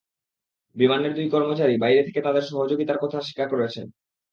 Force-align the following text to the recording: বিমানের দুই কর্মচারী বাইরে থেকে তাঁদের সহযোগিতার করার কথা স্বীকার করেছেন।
বিমানের 0.75 1.11
দুই 1.15 1.27
কর্মচারী 1.29 1.75
বাইরে 1.77 2.01
থেকে 2.03 2.19
তাঁদের 2.21 2.43
সহযোগিতার 2.43 2.97
করার 2.97 3.03
কথা 3.05 3.17
স্বীকার 3.21 3.47
করেছেন। 3.49 3.85